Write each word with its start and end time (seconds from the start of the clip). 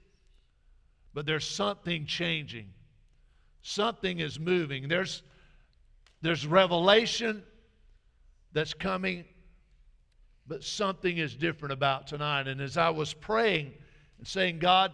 but 1.15 1.27
there's 1.27 1.49
something 1.49 2.07
changing. 2.07 2.69
Something 3.63 4.21
is 4.21 4.39
moving. 4.39 4.87
There's, 4.87 5.25
there's 6.21 6.47
revelation 6.47 7.43
that's 8.53 8.73
coming 8.73 9.25
but 10.47 10.65
something 10.65 11.19
is 11.19 11.35
different 11.35 11.73
about 11.73 12.07
tonight. 12.07 12.49
And 12.49 12.61
as 12.61 12.77
I 12.77 12.91
was 12.91 13.15
praying 13.15 13.73
and 14.19 14.27
saying, 14.27 14.59
God, 14.59 14.93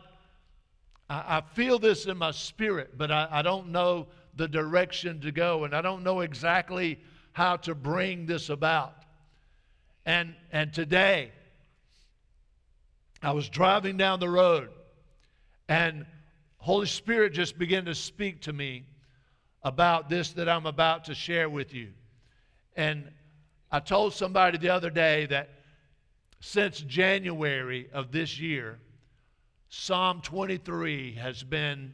I, 1.09 1.39
I 1.39 1.41
feel 1.55 1.79
this 1.79 2.07
in 2.07 2.17
my 2.19 2.31
spirit, 2.31 2.97
but 2.97 3.11
I, 3.11 3.29
I 3.31 3.43
don't 3.43 3.69
know 3.69 4.09
the 4.37 4.49
direction 4.49 5.21
to 5.23 5.33
go, 5.33 5.65
and 5.65 5.75
I 5.75 5.83
don't 5.83 6.05
know 6.05 6.21
exactly 6.21 7.01
how 7.33 7.57
to 7.57 7.75
bring 7.75 8.27
this 8.27 8.51
about. 8.51 8.95
And, 10.07 10.35
and 10.53 10.73
today, 10.73 11.33
I 13.23 13.33
was 13.33 13.49
driving 13.49 13.97
down 13.97 14.21
the 14.21 14.29
road, 14.29 14.69
and 15.69 16.07
Holy 16.59 16.87
Spirit 16.87 17.33
just 17.33 17.59
began 17.59 17.85
to 17.87 17.95
speak 17.95 18.43
to 18.43 18.53
me 18.53 18.85
about 19.62 20.09
this 20.09 20.33
that 20.33 20.49
I'm 20.49 20.67
about 20.67 21.07
to 21.07 21.15
share 21.15 21.49
with 21.49 21.75
you. 21.75 21.89
And 22.77 23.11
I 23.71 23.81
told 23.81 24.15
somebody 24.15 24.59
the 24.59 24.71
other 24.71 24.91
day 24.91 25.27
that 25.27 25.51
since 26.41 26.81
January 26.81 27.89
of 27.93 28.13
this 28.13 28.39
year, 28.39 28.79
Psalm 29.69 30.21
23 30.23 31.15
has 31.15 31.43
been 31.43 31.93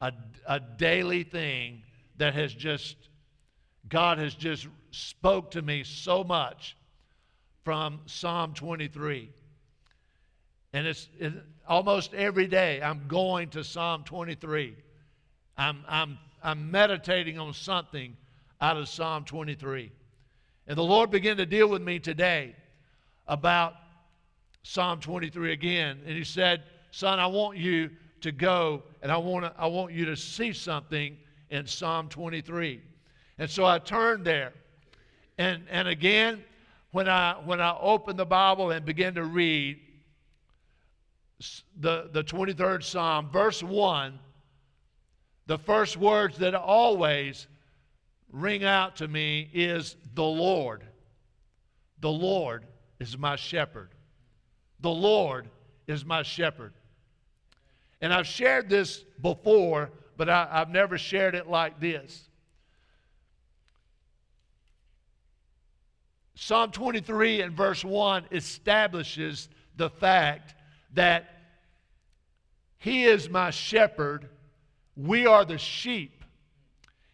a, 0.00 0.12
a 0.46 0.60
daily 0.60 1.22
thing 1.22 1.82
that 2.16 2.34
has 2.34 2.54
just, 2.54 2.96
God 3.88 4.18
has 4.18 4.34
just 4.34 4.68
spoke 4.90 5.50
to 5.52 5.62
me 5.62 5.84
so 5.84 6.24
much 6.24 6.76
from 7.64 8.00
Psalm 8.06 8.54
23. 8.54 9.30
And 10.72 10.86
it's 10.86 11.08
it, 11.18 11.34
almost 11.68 12.14
every 12.14 12.46
day 12.46 12.80
I'm 12.80 13.06
going 13.08 13.50
to 13.50 13.62
Psalm 13.64 14.04
23. 14.04 14.74
I'm, 15.58 15.84
I'm, 15.86 16.18
I'm 16.42 16.70
meditating 16.70 17.38
on 17.38 17.52
something 17.52 18.16
out 18.60 18.78
of 18.78 18.88
Psalm 18.88 19.24
23. 19.24 19.92
And 20.70 20.78
the 20.78 20.84
Lord 20.84 21.10
began 21.10 21.36
to 21.38 21.46
deal 21.46 21.66
with 21.66 21.82
me 21.82 21.98
today 21.98 22.54
about 23.26 23.74
Psalm 24.62 25.00
23 25.00 25.50
again. 25.50 25.98
And 26.06 26.16
He 26.16 26.22
said, 26.22 26.62
Son, 26.92 27.18
I 27.18 27.26
want 27.26 27.58
you 27.58 27.90
to 28.20 28.30
go 28.30 28.84
and 29.02 29.10
I 29.10 29.16
want, 29.16 29.46
to, 29.46 29.52
I 29.58 29.66
want 29.66 29.92
you 29.92 30.04
to 30.04 30.16
see 30.16 30.52
something 30.52 31.16
in 31.50 31.66
Psalm 31.66 32.08
23. 32.08 32.80
And 33.38 33.50
so 33.50 33.66
I 33.66 33.80
turned 33.80 34.24
there. 34.24 34.52
And, 35.38 35.64
and 35.70 35.88
again, 35.88 36.44
when 36.92 37.08
I, 37.08 37.34
when 37.44 37.60
I 37.60 37.76
opened 37.80 38.20
the 38.20 38.24
Bible 38.24 38.70
and 38.70 38.86
began 38.86 39.12
to 39.16 39.24
read 39.24 39.76
the, 41.80 42.10
the 42.12 42.22
23rd 42.22 42.84
Psalm, 42.84 43.28
verse 43.32 43.60
1, 43.60 44.16
the 45.48 45.58
first 45.58 45.96
words 45.96 46.38
that 46.38 46.54
always 46.54 47.48
ring 48.32 48.64
out 48.64 48.96
to 48.96 49.08
me 49.08 49.48
is 49.52 49.96
the 50.14 50.24
Lord. 50.24 50.84
The 52.00 52.10
Lord 52.10 52.66
is 52.98 53.18
my 53.18 53.36
shepherd. 53.36 53.90
The 54.80 54.90
Lord 54.90 55.48
is 55.86 56.04
my 56.04 56.22
shepherd. 56.22 56.72
And 58.00 58.12
I've 58.12 58.26
shared 58.26 58.68
this 58.70 59.04
before, 59.20 59.90
but 60.16 60.28
I, 60.28 60.48
have 60.52 60.70
never 60.70 60.96
shared 60.96 61.34
it 61.34 61.48
like 61.48 61.80
this. 61.80 62.28
Psalm 66.34 66.70
23 66.70 67.42
and 67.42 67.54
verse 67.54 67.84
1 67.84 68.24
establishes 68.32 69.50
the 69.76 69.90
fact 69.90 70.54
that 70.94 71.28
He 72.78 73.04
is 73.04 73.28
my 73.28 73.50
shepherd, 73.50 74.28
we 74.96 75.26
are 75.26 75.44
the 75.44 75.58
sheep. 75.58 76.19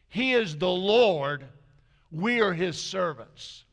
He 0.09 0.33
is 0.33 0.57
the 0.57 0.71
Lord, 0.71 1.45
we 2.11 2.41
are 2.41 2.53
His 2.53 2.81
servants. 2.81 3.65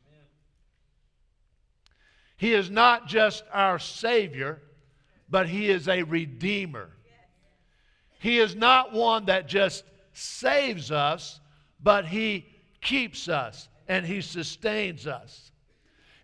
He 2.36 2.52
is 2.52 2.70
not 2.70 3.06
just 3.06 3.44
our 3.52 3.78
Savior, 3.78 4.60
but 5.30 5.48
He 5.48 5.70
is 5.70 5.88
a 5.88 6.02
Redeemer. 6.02 6.90
He 8.18 8.38
is 8.38 8.54
not 8.54 8.92
one 8.92 9.26
that 9.26 9.48
just 9.48 9.84
saves 10.12 10.90
us, 10.90 11.40
but 11.82 12.06
He 12.06 12.46
keeps 12.80 13.28
us 13.28 13.68
and 13.88 14.04
He 14.04 14.20
sustains 14.20 15.06
us. 15.06 15.52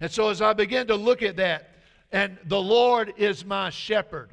And 0.01 0.11
so 0.11 0.31
as 0.31 0.41
I 0.41 0.53
begin 0.53 0.87
to 0.89 0.97
look 0.97 1.23
at 1.23 1.37
that, 1.37 1.71
and 2.13 2.39
the 2.45 2.61
Lord 2.61 3.13
is 3.17 3.45
my 3.45 3.71
shepherd, 3.71 4.31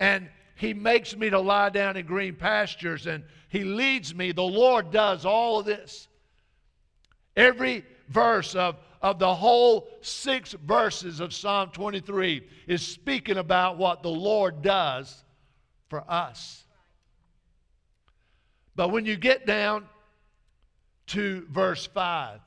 and 0.00 0.28
He 0.54 0.74
makes 0.74 1.16
me 1.16 1.28
to 1.30 1.40
lie 1.40 1.70
down 1.70 1.96
in 1.96 2.06
green 2.06 2.34
pastures, 2.34 3.06
and 3.06 3.24
he 3.56 3.64
leads 3.64 4.14
me. 4.14 4.32
The 4.32 4.42
Lord 4.42 4.90
does 4.90 5.24
all 5.24 5.60
of 5.60 5.64
this. 5.64 6.08
Every 7.34 7.86
verse 8.10 8.54
of, 8.54 8.76
of 9.00 9.18
the 9.18 9.34
whole 9.34 9.88
six 10.02 10.52
verses 10.52 11.20
of 11.20 11.32
Psalm 11.32 11.70
23 11.70 12.46
is 12.66 12.82
speaking 12.82 13.38
about 13.38 13.78
what 13.78 14.02
the 14.02 14.10
Lord 14.10 14.60
does 14.60 15.24
for 15.88 16.04
us. 16.06 16.64
But 18.74 18.90
when 18.90 19.06
you 19.06 19.16
get 19.16 19.46
down 19.46 19.86
to 21.08 21.46
verse 21.50 21.86
5, 21.86 22.40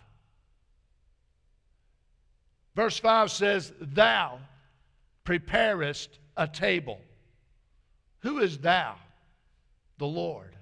verse 2.75 2.99
5 2.99 3.31
says, 3.31 3.73
Thou 3.81 4.37
preparest 5.23 6.19
a 6.37 6.47
table. 6.47 7.01
Who 8.19 8.37
is 8.37 8.59
thou? 8.59 8.95
The 9.97 10.05
Lord. 10.05 10.55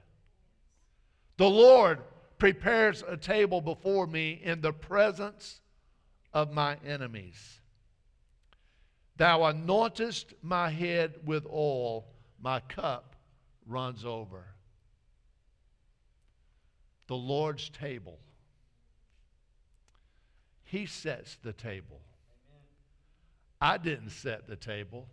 The 1.38 1.50
Lord 1.50 2.00
prepares 2.40 3.04
a 3.08 3.16
table 3.16 3.62
before 3.62 4.08
me 4.08 4.40
in 4.44 4.62
the 4.62 4.74
presence 4.74 5.62
of 6.34 6.52
my 6.52 6.78
enemies. 6.86 7.60
Thou 9.18 9.40
anointest 9.40 10.34
my 10.42 10.70
head 10.70 11.16
with 11.26 11.46
oil, 11.48 12.06
my 12.40 12.60
cup 12.60 13.16
runs 13.66 14.06
over. 14.06 14.46
The 17.08 17.16
Lord's 17.16 17.70
table. 17.70 18.20
He 20.64 20.86
sets 20.86 21.38
the 21.42 21.54
table. 21.54 22.02
I 23.62 23.78
didn't 23.78 24.10
set 24.10 24.48
the 24.48 24.56
table. 24.56 25.08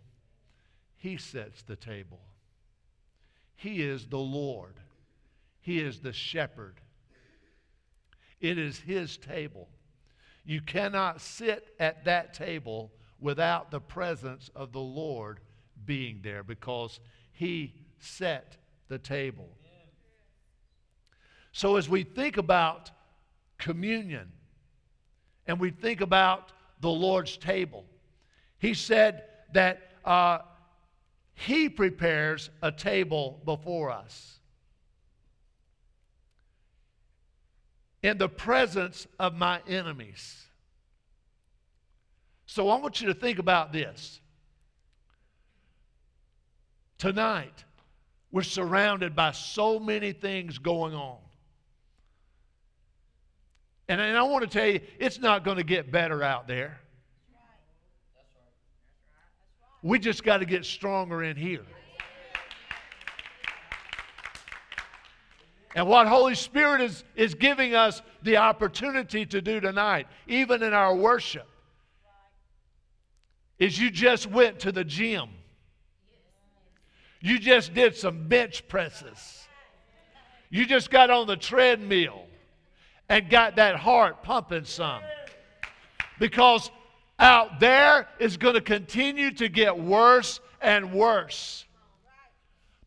He 0.97 1.17
sets 1.17 1.63
the 1.63 1.75
table. 1.75 2.19
He 3.55 3.81
is 3.81 4.07
the 4.07 4.17
Lord. 4.17 4.75
He 5.65 5.79
is 5.79 5.99
the 5.99 6.13
shepherd. 6.13 6.79
It 8.39 8.59
is 8.59 8.77
His 8.77 9.17
table. 9.17 9.67
You 10.45 10.61
cannot 10.61 11.21
sit 11.21 11.73
at 11.79 12.05
that 12.05 12.35
table 12.35 12.91
without 13.19 13.71
the 13.71 13.79
presence 13.79 14.51
of 14.55 14.71
the 14.73 14.79
Lord 14.79 15.39
being 15.83 16.19
there 16.21 16.43
because 16.43 16.99
he 17.31 17.73
set 17.97 18.57
the 18.89 18.99
table. 18.99 19.49
So 21.51 21.77
as 21.77 21.89
we 21.89 22.03
think 22.03 22.37
about 22.37 22.91
communion 23.57 24.31
and 25.47 25.59
we 25.59 25.71
think 25.71 26.01
about 26.01 26.51
the 26.81 26.91
Lord's 26.91 27.37
table, 27.37 27.85
he 28.59 28.75
said 28.75 29.23
that 29.53 29.81
uh, 30.05 30.39
he 31.33 31.69
prepares 31.69 32.51
a 32.61 32.71
table 32.71 33.41
before 33.45 33.89
us. 33.89 34.35
In 38.05 38.19
the 38.19 38.29
presence 38.29 39.07
of 39.17 39.33
my 39.33 39.61
enemies. 39.67 40.45
So 42.45 42.69
I 42.69 42.77
want 42.77 43.01
you 43.01 43.07
to 43.07 43.15
think 43.15 43.39
about 43.39 43.73
this. 43.73 44.19
Tonight, 46.99 47.63
we're 48.31 48.43
surrounded 48.43 49.15
by 49.15 49.31
so 49.31 49.79
many 49.79 50.11
things 50.11 50.59
going 50.59 50.93
on. 50.93 51.17
And, 53.89 53.99
and 53.99 54.15
I 54.15 54.21
want 54.21 54.43
to 54.43 54.55
tell 54.55 54.67
you, 54.67 54.81
it's 54.99 55.17
not 55.17 55.43
going 55.43 55.57
to 55.57 55.63
get 55.63 55.91
better 55.91 56.21
out 56.21 56.47
there. 56.47 56.79
We 59.81 59.97
just 59.97 60.23
got 60.23 60.37
to 60.37 60.45
get 60.45 60.63
stronger 60.63 61.23
in 61.23 61.35
here. 61.35 61.65
And 65.75 65.87
what 65.89 66.07
Holy 66.07 66.35
Spirit 66.35 66.79
is, 66.79 67.03
is 67.17 67.35
giving 67.35 67.75
us 67.75 68.01
the 68.23 68.37
opportunity 68.37 69.25
to 69.25 69.41
do 69.41 69.59
tonight, 69.59 70.07
even 70.25 70.63
in 70.63 70.73
our 70.73 70.95
worship, 70.95 71.47
is 73.59 73.77
you 73.77 73.91
just 73.91 74.25
went 74.25 74.61
to 74.61 74.71
the 74.71 74.85
gym. 74.85 75.29
You 77.19 77.39
just 77.39 77.73
did 77.73 77.95
some 77.95 78.29
bench 78.29 78.65
presses. 78.69 79.47
You 80.49 80.65
just 80.65 80.89
got 80.89 81.09
on 81.09 81.27
the 81.27 81.35
treadmill 81.35 82.23
and 83.09 83.29
got 83.29 83.57
that 83.57 83.75
heart 83.75 84.23
pumping 84.23 84.63
some. 84.63 85.01
Because 86.19 86.71
out 87.19 87.59
there 87.59 88.07
is 88.19 88.37
going 88.37 88.55
to 88.55 88.61
continue 88.61 89.31
to 89.31 89.49
get 89.49 89.77
worse 89.77 90.39
and 90.61 90.93
worse. 90.93 91.65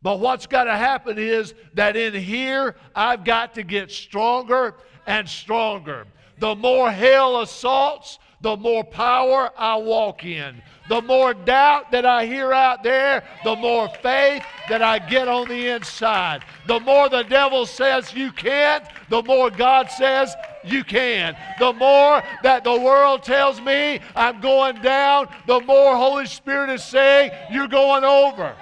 But 0.03 0.21
what's 0.21 0.47
got 0.47 0.65
to 0.65 0.77
happen 0.77 1.19
is 1.19 1.55
that 1.75 1.97
in 1.97 2.15
here, 2.15 2.77
I've 2.95 3.25
got 3.25 3.55
to 3.55 3.63
get 3.63 3.91
stronger 3.91 4.77
and 5.07 5.29
stronger. 5.29 6.07
The 6.39 6.55
more 6.55 6.91
hell 6.91 7.41
assaults, 7.41 8.19
the 8.41 8.57
more 8.57 8.85
power 8.85 9.51
I 9.59 9.77
walk 9.77 10.25
in. 10.25 10.63
The 10.89 11.03
more 11.03 11.35
doubt 11.35 11.91
that 11.91 12.07
I 12.07 12.25
hear 12.27 12.53
out 12.53 12.83
there, 12.83 13.25
the 13.45 13.57
more 13.57 13.89
faith 13.89 14.45
that 14.69 14.81
I 14.81 15.01
get 15.01 15.29
on 15.29 15.49
the 15.49 15.69
inside. 15.69 16.45
The 16.67 16.81
more 16.81 17.09
the 17.09 17.25
devil 17.25 17.67
says 17.67 18.15
you 18.15 18.31
can't, 18.31 18.85
the 19.11 19.23
more 19.23 19.51
God 19.51 19.91
says 19.91 20.35
you 20.65 20.85
can. 20.85 21.37
The 21.59 21.73
more 21.73 22.23
that 22.43 22.65
the 22.65 22.79
world 22.79 23.23
tells 23.25 23.61
me 23.61 24.01
I'm 24.15 24.41
going 24.41 24.81
down, 24.81 25.29
the 25.47 25.61
more 25.61 25.97
Holy 25.97 26.27
Spirit 26.27 26.71
is 26.71 26.85
saying 26.85 27.33
you're 27.51 27.69
going 27.69 28.05
over. 28.05 28.55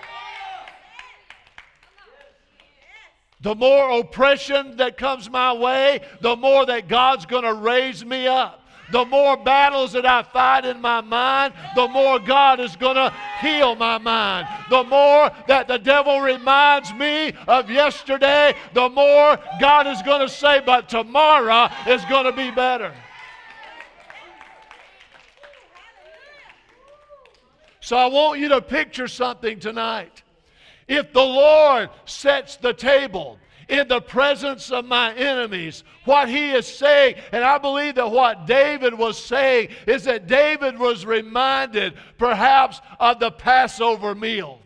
The 3.46 3.54
more 3.54 4.00
oppression 4.00 4.76
that 4.78 4.96
comes 4.96 5.30
my 5.30 5.52
way, 5.52 6.00
the 6.20 6.34
more 6.34 6.66
that 6.66 6.88
God's 6.88 7.26
going 7.26 7.44
to 7.44 7.54
raise 7.54 8.04
me 8.04 8.26
up 8.26 8.66
the 8.92 9.04
more 9.04 9.36
battles 9.36 9.92
that 9.92 10.06
I 10.06 10.22
fight 10.22 10.64
in 10.64 10.80
my 10.80 11.00
mind, 11.00 11.54
the 11.74 11.88
more 11.88 12.20
God 12.20 12.60
is 12.60 12.76
going 12.76 12.94
to 12.94 13.12
heal 13.40 13.74
my 13.74 13.98
mind. 13.98 14.46
The 14.70 14.84
more 14.84 15.30
that 15.48 15.66
the 15.66 15.78
devil 15.78 16.20
reminds 16.20 16.92
me 16.94 17.32
of 17.48 17.68
yesterday, 17.68 18.54
the 18.74 18.88
more 18.88 19.38
God 19.60 19.88
is 19.88 20.02
going 20.02 20.20
to 20.20 20.28
say, 20.28 20.60
but 20.64 20.88
tomorrow 20.88 21.68
is 21.88 22.04
going 22.04 22.26
to 22.26 22.32
be 22.32 22.52
better. 22.52 22.94
So 27.80 27.96
I 27.96 28.06
want 28.06 28.38
you 28.38 28.48
to 28.50 28.60
picture 28.60 29.08
something 29.08 29.58
tonight. 29.58 30.22
If 30.88 31.12
the 31.12 31.20
Lord 31.24 31.90
sets 32.04 32.56
the 32.56 32.72
table, 32.72 33.38
in 33.68 33.88
the 33.88 34.00
presence 34.00 34.70
of 34.70 34.84
my 34.84 35.14
enemies. 35.14 35.82
What 36.04 36.28
he 36.28 36.52
is 36.52 36.66
saying, 36.66 37.16
and 37.32 37.44
I 37.44 37.58
believe 37.58 37.96
that 37.96 38.10
what 38.10 38.46
David 38.46 38.94
was 38.94 39.22
saying 39.22 39.70
is 39.86 40.04
that 40.04 40.26
David 40.26 40.78
was 40.78 41.04
reminded 41.04 41.94
perhaps 42.18 42.80
of 43.00 43.18
the 43.18 43.30
Passover 43.30 44.14
meal. 44.14 44.60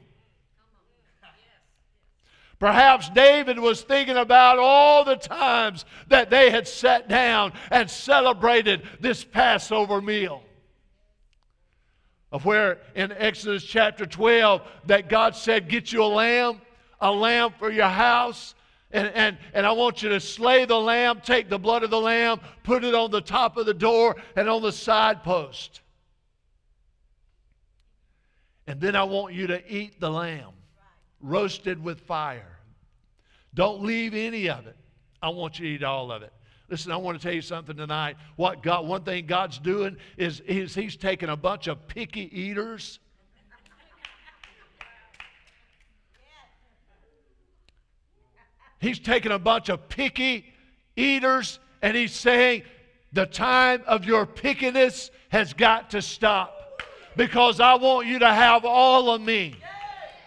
Perhaps 2.58 3.08
David 3.11 3.58
was 3.58 3.81
thinking 3.81 4.19
about 4.19 4.58
all 4.58 5.02
the 5.02 5.17
times 5.17 5.87
that 6.08 6.28
they 6.28 6.50
had 6.50 6.69
sat 6.69 7.08
down 7.08 7.55
and 7.70 7.90
celebrated 7.90 8.82
this 9.00 9.25
Passover 9.25 10.02
meal. 10.02 10.43
Of 12.32 12.44
where 12.44 12.79
in 12.94 13.12
Exodus 13.12 13.65
chapter 13.65 14.06
12 14.06 14.62
that 14.87 15.09
God 15.09 15.35
said, 15.35 15.69
Get 15.69 15.93
you 15.93 16.05
a 16.05 16.06
lamb, 16.06 16.61
a 17.00 17.11
lamb 17.11 17.53
for 17.59 17.71
your 17.71 17.88
house, 17.88 18.55
and, 18.93 19.09
and, 19.15 19.38
and 19.53 19.67
I 19.67 19.73
want 19.73 20.03
you 20.03 20.09
to 20.11 20.21
slay 20.21 20.65
the 20.65 20.79
lamb, 20.79 21.21
take 21.25 21.49
the 21.49 21.59
blood 21.59 21.82
of 21.82 21.91
the 21.91 22.00
lamb, 22.00 22.41
put 22.65 22.85
it 22.85 22.94
on 22.94 23.11
the 23.11 23.21
top 23.21 23.56
of 23.56 23.67
the 23.67 23.75
door 23.75 24.17
and 24.37 24.49
on 24.49 24.62
the 24.62 24.73
side 24.73 25.23
post. 25.23 25.81
And 28.67 28.81
then 28.81 28.94
I 28.94 29.05
want 29.05 29.35
you 29.35 29.49
to 29.49 29.73
eat 29.73 30.00
the 30.00 30.11
lamb, 30.11 30.53
roasted 31.21 31.82
with 31.82 32.00
fire. 32.00 32.59
Don't 33.55 33.82
leave 33.82 34.15
any 34.15 34.49
of 34.49 34.67
it. 34.67 34.77
I 35.23 35.31
want 35.31 35.59
you 35.59 35.69
to 35.69 35.75
eat 35.75 35.85
all 35.85 36.12
of 36.12 36.23
it. 36.23 36.32
Listen, 36.70 36.93
I 36.93 36.96
want 36.96 37.19
to 37.19 37.22
tell 37.22 37.34
you 37.34 37.43
something 37.43 37.76
tonight. 37.76 38.17
What 38.37 38.62
God, 38.62 38.87
one 38.87 39.02
thing 39.02 39.26
God's 39.26 39.58
doing 39.58 39.96
is, 40.17 40.40
is 40.40 40.75
He's 40.75 40.96
taking 40.96 41.28
a 41.28 41.37
bunch 41.37 41.67
of 41.67 41.88
picky 41.88 42.31
eaters 42.32 43.00
He's 48.81 48.99
taking 48.99 49.31
a 49.31 49.38
bunch 49.38 49.69
of 49.69 49.88
picky 49.88 50.46
eaters 50.96 51.61
and 51.82 51.96
he's 51.96 52.12
saying, 52.12 52.62
the 53.12 53.26
time 53.26 53.82
of 53.87 54.05
your 54.05 54.26
pickiness 54.26 55.11
has 55.28 55.52
got 55.52 55.90
to 55.90 56.02
stop 56.02 56.82
because 57.17 57.61
I 57.61 57.75
want 57.75 58.06
you 58.06 58.19
to 58.20 58.32
have 58.32 58.64
all 58.64 59.11
of 59.11 59.20
me. 59.20 59.56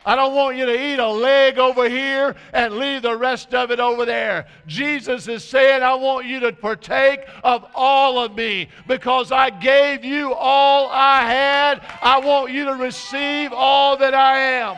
I 0.05 0.15
don't 0.15 0.35
want 0.35 0.57
you 0.57 0.65
to 0.65 0.73
eat 0.73 0.99
a 0.99 1.07
leg 1.07 1.57
over 1.57 1.87
here 1.87 2.35
and 2.51 2.75
leave 2.75 3.03
the 3.03 3.15
rest 3.15 3.53
of 3.53 3.71
it 3.71 3.79
over 3.79 4.05
there. 4.05 4.47
Jesus 4.67 5.27
is 5.27 5.43
saying, 5.43 5.81
I 5.81 5.93
want 5.93 6.25
you 6.25 6.41
to 6.41 6.51
partake 6.51 7.21
of 7.43 7.65
all 7.73 8.19
of 8.19 8.35
me 8.35 8.67
because 8.87 9.31
I 9.31 9.49
gave 9.49 10.03
you 10.03 10.33
all 10.33 10.89
I 10.91 11.21
had. 11.21 11.81
I 12.01 12.19
want 12.19 12.51
you 12.51 12.65
to 12.65 12.75
receive 12.75 13.53
all 13.53 13.95
that 13.97 14.13
I 14.13 14.39
am. 14.39 14.77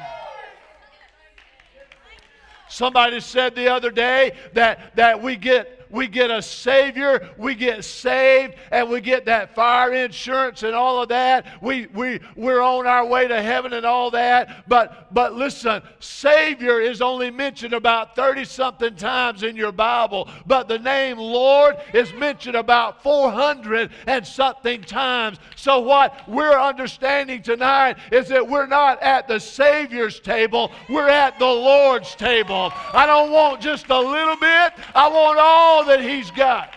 Somebody 2.70 3.20
said 3.20 3.55
the 3.55 3.70
other 3.70 3.89
day 3.89 4.36
that, 4.53 4.96
that 4.96 5.22
we 5.22 5.36
get 5.38 5.75
we 5.89 6.08
get 6.08 6.32
a 6.32 6.42
Savior, 6.42 7.30
we 7.38 7.56
get 7.56 7.84
saved, 7.84 8.56
and 8.72 8.89
we 8.89 9.01
get 9.01 9.25
that 9.25 9.56
fire 9.56 9.94
insurance 9.94 10.63
and 10.63 10.75
all 10.75 11.01
of 11.01 11.10
that. 11.10 11.62
We, 11.62 11.88
we, 11.88 12.20
we're 12.36 12.62
on 12.62 12.88
our 12.88 13.06
way 13.06 13.27
to 13.27 13.42
heaven 13.42 13.74
and 13.74 13.86
all 13.86 14.12
that. 14.12 14.68
But, 14.68 15.13
but 15.13 15.34
listen, 15.34 15.82
Savior 16.00 16.80
is 16.82 17.01
only 17.01 17.32
mentioned 17.32 17.74
about 17.74 18.15
30 18.15 18.46
something 18.46 18.96
times 18.96 19.44
in 19.44 19.56
your 19.56 19.72
Bible, 19.72 20.30
but 20.46 20.68
the 20.68 20.80
name 20.80 21.18
Lord 21.18 21.75
is 21.94 22.13
mentioned 22.13 22.56
about 22.56 23.04
400 23.04 23.92
and 24.08 24.25
something 24.25 24.82
times. 24.82 25.38
So, 25.56 25.80
what 25.80 26.27
we're 26.27 26.60
understanding 26.60 27.42
tonight 27.42 27.98
is 28.12 28.27
that 28.30 28.48
we're 28.48 28.68
not 28.68 29.01
at 29.01 29.27
the 29.27 29.39
Savior's 29.39 30.20
table, 30.20 30.72
we're 30.89 31.10
at 31.10 31.39
the 31.39 31.46
Lord's 31.46 32.15
table. 32.15 32.72
I 32.94 33.06
don't 33.06 33.32
want 33.32 33.62
just 33.62 33.89
a 33.89 34.00
little 34.00 34.38
bit, 34.38 34.74
I 34.94 35.08
want 35.08 35.39
all 35.39 35.75
that 35.84 36.01
He's 36.01 36.32
got. 36.32 36.75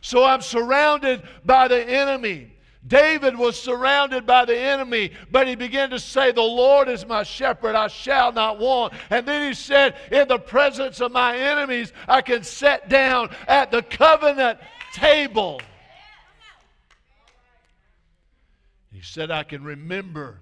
So 0.00 0.24
I'm 0.24 0.40
surrounded 0.40 1.22
by 1.44 1.68
the 1.68 1.82
enemy. 1.88 2.52
David 2.86 3.36
was 3.36 3.60
surrounded 3.60 4.26
by 4.26 4.46
the 4.46 4.58
enemy, 4.58 5.12
but 5.30 5.46
he 5.46 5.54
began 5.54 5.90
to 5.90 5.98
say, 5.98 6.32
The 6.32 6.40
Lord 6.40 6.88
is 6.88 7.06
my 7.06 7.22
shepherd, 7.22 7.74
I 7.74 7.88
shall 7.88 8.32
not 8.32 8.58
want. 8.58 8.94
And 9.10 9.28
then 9.28 9.46
he 9.46 9.54
said, 9.54 9.96
In 10.10 10.28
the 10.28 10.38
presence 10.38 11.00
of 11.00 11.12
my 11.12 11.36
enemies, 11.36 11.92
I 12.08 12.22
can 12.22 12.42
sit 12.42 12.88
down 12.88 13.30
at 13.46 13.70
the 13.70 13.82
covenant 13.82 14.58
table. 14.94 15.60
He 18.90 19.02
said, 19.02 19.30
I 19.30 19.42
can 19.42 19.62
remember 19.62 20.40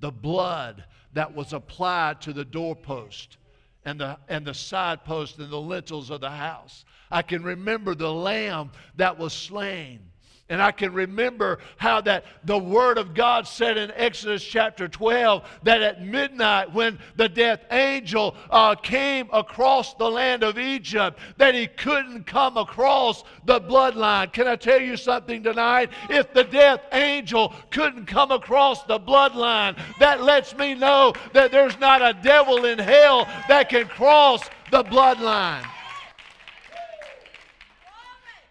the 0.00 0.10
blood 0.10 0.84
that 1.14 1.34
was 1.34 1.52
applied 1.52 2.20
to 2.22 2.32
the 2.32 2.44
doorpost 2.44 3.38
and 3.86 4.00
the, 4.00 4.18
and 4.28 4.44
the 4.44 4.52
side 4.52 5.04
posts 5.04 5.38
and 5.38 5.48
the 5.48 5.56
lintels 5.56 6.10
of 6.10 6.20
the 6.20 6.30
house. 6.30 6.84
I 7.10 7.22
can 7.22 7.42
remember 7.42 7.94
the 7.94 8.12
lamb 8.12 8.72
that 8.96 9.16
was 9.16 9.32
slain. 9.32 10.00
And 10.48 10.62
I 10.62 10.70
can 10.70 10.92
remember 10.92 11.58
how 11.76 12.00
that 12.02 12.24
the 12.44 12.58
Word 12.58 12.98
of 12.98 13.14
God 13.14 13.48
said 13.48 13.76
in 13.76 13.90
Exodus 13.90 14.44
chapter 14.44 14.86
12 14.86 15.44
that 15.64 15.82
at 15.82 16.04
midnight, 16.04 16.72
when 16.72 17.00
the 17.16 17.28
death 17.28 17.64
angel 17.72 18.36
uh, 18.48 18.76
came 18.76 19.28
across 19.32 19.94
the 19.94 20.08
land 20.08 20.44
of 20.44 20.56
Egypt, 20.56 21.18
that 21.38 21.56
he 21.56 21.66
couldn't 21.66 22.26
come 22.26 22.56
across 22.56 23.24
the 23.44 23.60
bloodline. 23.60 24.32
Can 24.32 24.46
I 24.46 24.54
tell 24.54 24.80
you 24.80 24.96
something 24.96 25.42
tonight? 25.42 25.90
If 26.08 26.32
the 26.32 26.44
death 26.44 26.82
angel 26.92 27.52
couldn't 27.70 28.06
come 28.06 28.30
across 28.30 28.84
the 28.84 29.00
bloodline, 29.00 29.76
that 29.98 30.22
lets 30.22 30.56
me 30.56 30.76
know 30.76 31.12
that 31.32 31.50
there's 31.50 31.78
not 31.80 32.02
a 32.02 32.16
devil 32.22 32.66
in 32.66 32.78
hell 32.78 33.26
that 33.48 33.68
can 33.68 33.88
cross 33.88 34.48
the 34.70 34.84
bloodline. 34.84 35.66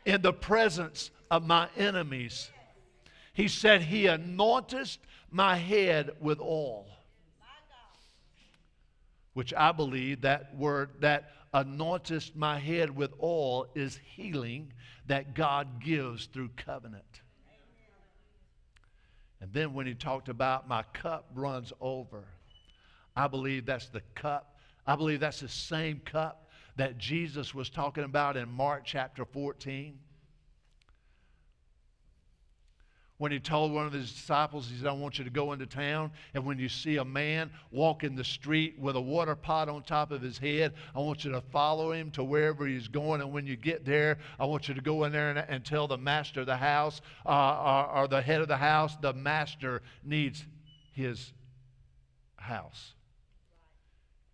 In 0.06 0.22
the 0.22 0.34
presence 0.34 1.10
of 1.36 1.46
my 1.46 1.68
enemies. 1.76 2.50
He 3.34 3.50
said, 3.50 3.82
He 3.82 4.06
anointeth 4.06 4.98
my 5.30 5.58
head 5.58 6.12
with 6.22 6.40
oil. 6.40 6.88
Which 9.34 9.54
I 9.54 9.74
believe 9.74 10.22
that 10.22 10.56
word, 10.56 10.92
that 11.02 11.32
anointeth 11.54 12.38
my 12.38 12.58
head 12.58 12.96
with 12.96 13.12
oil, 13.22 13.68
is 13.76 14.00
healing 14.16 14.72
that 15.08 15.36
God 15.36 15.82
gives 15.84 16.28
through 16.28 16.52
covenant. 16.56 17.04
And 19.42 19.52
then 19.52 19.74
when 19.74 19.86
he 19.86 19.94
talked 19.94 20.30
about 20.30 20.70
my 20.70 20.84
cup 20.94 21.26
runs 21.36 21.74
over, 21.82 22.24
I 23.14 23.28
believe 23.28 23.66
that's 23.66 23.90
the 23.90 24.02
cup. 24.16 24.58
I 24.88 24.96
believe 24.96 25.20
that's 25.20 25.42
the 25.42 25.50
same 25.50 26.00
cup 26.06 26.50
that 26.78 26.98
Jesus 26.98 27.54
was 27.54 27.70
talking 27.70 28.06
about 28.06 28.38
in 28.38 28.50
Mark 28.50 28.84
chapter 28.86 29.26
14 29.26 30.00
when 33.18 33.32
he 33.32 33.40
told 33.40 33.72
one 33.72 33.86
of 33.86 33.94
his 33.94 34.12
disciples, 34.12 34.68
he 34.70 34.78
said, 34.78 34.88
I 34.88 34.92
want 34.92 35.18
you 35.18 35.24
to 35.24 35.30
go 35.30 35.54
into 35.54 35.66
town, 35.66 36.12
and 36.34 36.46
when 36.46 36.60
you 36.60 36.68
see 36.68 36.98
a 36.98 37.06
man 37.06 37.50
walk 37.72 38.04
in 38.04 38.14
the 38.16 38.26
street 38.26 38.78
with 38.78 38.98
a 38.98 39.02
water 39.02 39.36
pot 39.36 39.70
on 39.70 39.84
top 39.84 40.12
of 40.12 40.22
his 40.22 40.38
head, 40.38 40.74
I 40.94 41.00
want 41.00 41.24
you 41.24 41.32
to 41.32 41.40
follow 41.40 41.94
him 41.94 42.12
to 42.12 42.24
wherever 42.26 42.68
he's 42.68 42.90
going. 42.90 43.22
And 43.22 43.32
when 43.32 43.48
you 43.48 43.56
get 43.56 43.86
there, 43.86 44.18
I 44.38 44.46
want 44.46 44.68
you 44.68 44.74
to 44.74 44.82
go 44.82 45.06
in 45.06 45.14
there 45.14 45.30
and, 45.30 45.40
and 45.40 45.64
tell 45.64 45.88
the 45.88 45.98
master 45.98 46.42
of 46.42 46.46
the 46.46 46.58
house 46.58 47.00
uh, 47.26 47.30
or, 47.30 48.04
or 48.04 48.08
the 48.10 48.22
head 48.22 48.42
of 48.42 48.50
the 48.50 48.58
house, 48.58 48.98
the 48.98 49.14
master 49.14 49.82
needs 50.04 50.44
his 50.92 51.32
house. 52.36 52.94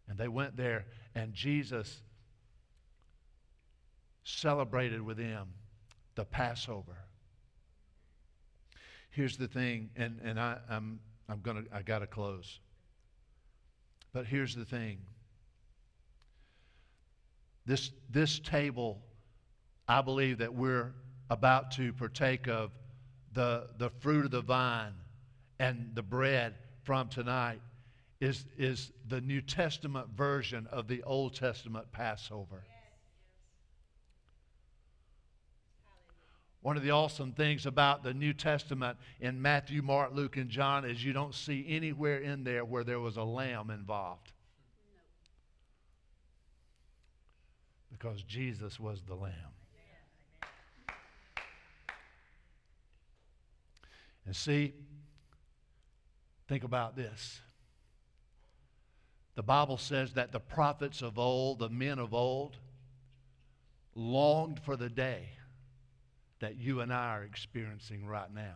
And 0.08 0.18
they 0.18 0.28
went 0.28 0.58
there, 0.58 0.86
and 1.14 1.36
Jesus 1.36 2.02
celebrated 4.24 5.02
with 5.02 5.18
them 5.18 5.50
the 6.16 6.26
Passover. 6.26 6.98
Here's 9.12 9.38
the 9.38 9.48
thing, 9.48 9.90
and, 9.96 10.20
and 10.24 10.40
I, 10.40 10.58
I'm, 10.70 11.00
I'm 11.30 11.42
gonna, 11.42 11.64
I 11.72 11.82
got 11.82 12.00
to 12.00 12.08
close. 12.08 12.60
But 14.14 14.26
here's 14.26 14.56
the 14.56 14.66
thing. 14.66 14.98
This, 17.66 17.92
this 18.10 18.40
table, 18.40 19.02
I 19.88 20.02
believe 20.02 20.40
that 20.40 20.54
we're 20.54 20.94
about 21.30 21.72
to 21.72 21.94
partake 21.94 22.48
of 22.48 22.72
the, 23.34 23.68
the 23.78 23.90
fruit 23.90 24.26
of 24.26 24.32
the 24.32 24.42
vine 24.42 24.94
and 25.60 25.92
the 25.94 26.02
bread 26.02 26.56
from 26.84 27.08
tonight 27.08 27.62
is, 28.20 28.46
is 28.58 28.92
the 29.08 29.22
New 29.22 29.42
Testament 29.42 30.08
version 30.16 30.68
of 30.72 30.88
the 30.88 31.04
Old 31.04 31.36
Testament 31.36 31.92
Passover. 31.92 32.64
One 36.62 36.78
of 36.78 36.84
the 36.84 36.92
awesome 36.92 37.32
things 37.32 37.66
about 37.66 38.04
the 38.04 38.14
New 38.14 38.34
Testament 38.34 38.98
in 39.20 39.42
Matthew, 39.42 39.82
Mark, 39.82 40.14
Luke, 40.14 40.38
and 40.38 40.50
John 40.50 40.86
is 40.86 41.04
you 41.04 41.12
don't 41.12 41.34
see 41.34 41.66
anywhere 41.68 42.20
in 42.20 42.44
there 42.44 42.64
where 42.64 42.84
there 42.84 43.00
was 43.00 43.18
a 43.18 43.24
lamb 43.24 43.72
involved. 43.72 44.32
Because 47.92 48.22
Jesus 48.24 48.80
was 48.80 49.02
the 49.08 49.16
lamb. 49.16 49.34
And 54.28 54.36
see, 54.36 54.74
think 56.48 56.64
about 56.64 56.96
this. 56.96 57.42
The 59.34 59.44
Bible 59.44 59.78
says 59.78 60.14
that 60.14 60.32
the 60.32 60.40
prophets 60.40 61.02
of 61.02 61.18
old, 61.18 61.58
the 61.58 61.70
men 61.70 61.98
of 61.98 62.14
old, 62.14 62.58
longed 63.96 64.60
for 64.60 64.76
the 64.76 64.90
day 64.90 65.30
that 66.42 66.58
you 66.58 66.82
and 66.82 66.94
I 66.94 67.16
are 67.16 67.24
experiencing 67.24 68.06
right 68.06 68.32
now. 68.34 68.56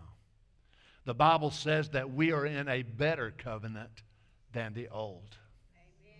The 1.06 1.14
Bible 1.14 1.52
says 1.52 1.90
that 1.90 2.14
we 2.14 2.32
are 2.32 2.46
in 2.46 2.68
a 2.68 2.82
better 2.82 3.34
covenant 3.38 4.04
than 4.54 4.74
the 4.74 4.90
old. 4.90 5.38
Amen. 6.04 6.20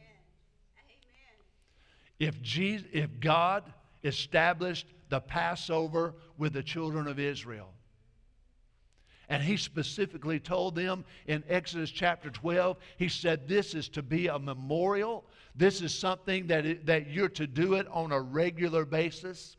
Amen. 0.78 2.30
If, 2.34 2.42
Jesus, 2.42 2.88
if 2.94 3.20
God 3.20 3.64
established 4.04 4.88
the 5.10 5.20
Passover 5.20 6.14
with 6.38 6.54
the 6.54 6.64
children 6.64 7.08
of 7.08 7.20
Israel, 7.20 7.72
and 9.28 9.42
he 9.42 9.58
specifically 9.58 10.40
told 10.40 10.76
them 10.76 11.04
in 11.26 11.44
Exodus 11.50 11.90
chapter 11.90 12.30
12, 12.30 12.78
he 12.98 13.10
said, 13.10 13.48
This 13.48 13.74
is 13.74 13.90
to 13.90 14.04
be 14.04 14.28
a 14.28 14.38
memorial. 14.38 15.26
This 15.56 15.82
is 15.82 15.98
something 15.98 16.48
that, 16.48 16.66
it, 16.66 16.86
that 16.86 17.10
you're 17.10 17.30
to 17.30 17.48
do 17.48 17.74
it 17.74 17.88
on 17.90 18.12
a 18.12 18.22
regular 18.22 18.86
basis. 18.86 19.58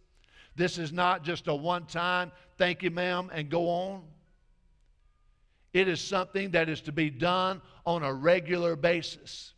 This 0.56 0.78
is 0.78 0.92
not 0.92 1.22
just 1.22 1.48
a 1.48 1.54
one 1.54 1.84
time, 1.84 2.32
thank 2.56 2.82
you, 2.82 2.90
ma'am, 2.90 3.30
and 3.32 3.50
go 3.50 3.68
on. 3.68 4.02
It 5.74 5.86
is 5.88 6.00
something 6.00 6.52
that 6.52 6.70
is 6.70 6.80
to 6.82 6.92
be 6.92 7.10
done 7.10 7.60
on 7.84 8.02
a 8.02 8.12
regular 8.12 8.74
basis. 8.74 9.52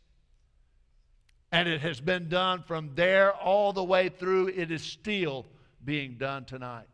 And 1.51 1.67
it 1.69 1.79
has 1.81 2.01
been 2.01 2.27
done 2.27 2.63
from 2.67 2.91
there 2.95 3.33
all 3.33 3.71
the 3.71 3.83
way 3.83 4.09
through. 4.09 4.49
It 4.49 4.69
is 4.69 4.83
still 4.83 5.45
being 5.83 6.17
done 6.17 6.43
tonight. 6.43 6.85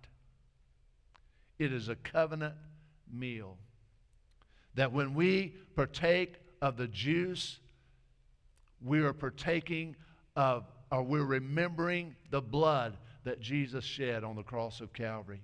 It 1.58 1.74
is 1.74 1.90
a 1.90 1.96
covenant 1.96 2.54
meal. 3.12 3.58
That 4.76 4.94
when 4.94 5.16
we 5.16 5.56
partake 5.76 6.36
of 6.62 6.78
the 6.78 6.88
juice, 6.88 7.60
we 8.84 9.00
are 9.00 9.14
partaking 9.14 9.96
of, 10.36 10.66
or 10.92 11.02
we're 11.02 11.24
remembering 11.24 12.16
the 12.30 12.42
blood 12.42 12.98
that 13.26 13.42
Jesus 13.42 13.84
shed 13.84 14.24
on 14.24 14.36
the 14.36 14.44
cross 14.44 14.80
of 14.80 14.94
Calvary. 14.94 15.42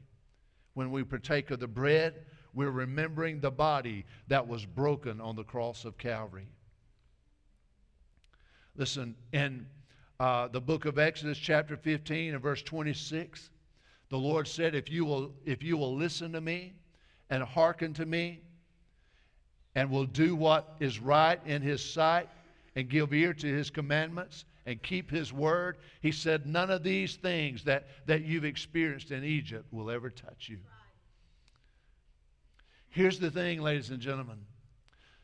When 0.73 0.91
we 0.91 1.03
partake 1.03 1.51
of 1.51 1.59
the 1.59 1.67
bread, 1.67 2.25
we're 2.53 2.71
remembering 2.71 3.39
the 3.39 3.51
body 3.51 4.05
that 4.27 4.47
was 4.47 4.65
broken 4.65 5.19
on 5.19 5.35
the 5.35 5.43
cross 5.43 5.83
of 5.83 5.97
Calvary. 5.97 6.47
Listen, 8.77 9.15
in 9.33 9.65
uh, 10.19 10.47
the 10.47 10.61
book 10.61 10.85
of 10.85 10.97
Exodus, 10.97 11.38
chapter 11.38 11.75
15, 11.75 12.33
and 12.33 12.41
verse 12.41 12.61
26, 12.61 13.50
the 14.09 14.17
Lord 14.17 14.47
said, 14.47 14.75
if 14.75 14.89
you, 14.89 15.03
will, 15.03 15.33
if 15.45 15.63
you 15.63 15.75
will 15.75 15.95
listen 15.95 16.31
to 16.33 16.41
me 16.41 16.73
and 17.29 17.43
hearken 17.43 17.93
to 17.95 18.05
me, 18.05 18.41
and 19.75 19.89
will 19.89 20.05
do 20.05 20.35
what 20.35 20.75
is 20.81 21.00
right 21.00 21.39
in 21.45 21.61
his 21.61 21.83
sight, 21.83 22.29
and 22.75 22.89
give 22.89 23.13
ear 23.13 23.33
to 23.33 23.47
his 23.47 23.69
commandments, 23.69 24.45
and 24.65 24.82
keep 24.82 25.10
his 25.10 25.34
word, 25.34 25.77
he 26.01 26.12
said, 26.12 26.46
none 26.46 26.70
of 26.70 26.84
these 26.84 27.15
things 27.15 27.63
that, 27.63 27.88
that 28.06 28.24
you've 28.24 28.46
experienced 28.46 29.12
in 29.12 29.24
Egypt 29.24 29.65
will 29.72 29.89
ever 29.89 30.10
touch 30.10 30.50
you. 30.50 30.60
Here's 32.89 33.20
the 33.20 33.32
thing, 33.32 33.62
ladies 33.62 33.89
and 33.89 34.00
gentlemen. 34.00 34.39